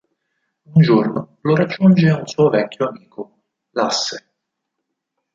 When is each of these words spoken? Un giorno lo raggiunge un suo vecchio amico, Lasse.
Un 0.65 0.81
giorno 0.81 1.37
lo 1.41 1.53
raggiunge 1.55 2.09
un 2.09 2.25
suo 2.25 2.49
vecchio 2.49 2.87
amico, 2.87 3.41
Lasse. 3.73 4.31